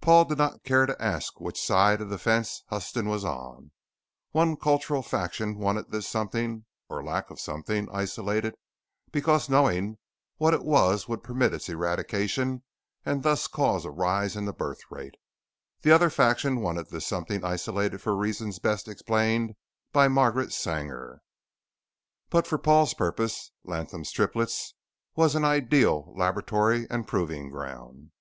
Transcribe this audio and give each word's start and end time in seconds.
Paul 0.00 0.24
did 0.24 0.38
not 0.38 0.64
care 0.64 0.86
to 0.86 0.96
ask 1.02 1.38
which 1.38 1.60
side 1.60 2.00
of 2.00 2.08
the 2.08 2.16
fence 2.16 2.64
Huston 2.68 3.10
was 3.10 3.26
on; 3.26 3.72
one 4.30 4.56
cultural 4.56 5.02
faction 5.02 5.58
wanted 5.58 5.90
this 5.90 6.08
something 6.08 6.64
or 6.88 7.04
lack 7.04 7.28
of 7.28 7.38
something 7.38 7.86
isolated 7.92 8.54
because 9.12 9.50
knowing 9.50 9.98
what 10.38 10.54
it 10.54 10.64
was 10.64 11.08
would 11.08 11.22
permit 11.22 11.52
its 11.52 11.68
eradication 11.68 12.62
and 13.04 13.22
thus 13.22 13.46
cause 13.46 13.84
a 13.84 13.90
rise 13.90 14.34
in 14.34 14.46
the 14.46 14.54
birth 14.54 14.80
rate. 14.90 15.16
The 15.82 15.90
other 15.92 16.08
faction 16.08 16.62
wanted 16.62 16.88
this 16.88 17.06
something 17.06 17.44
isolated 17.44 17.98
for 17.98 18.16
reasons 18.16 18.58
best 18.58 18.88
explained 18.88 19.56
by 19.92 20.08
Margaret 20.08 20.54
Sanger. 20.54 21.20
But 22.30 22.46
for 22.46 22.56
Paul's 22.56 22.94
purpose, 22.94 23.50
Latham's 23.62 24.10
Triplets 24.10 24.72
was 25.16 25.34
an 25.34 25.44
ideal 25.44 26.14
laboratory 26.16 26.86
and 26.88 27.06
proving 27.06 27.50
ground. 27.50 28.12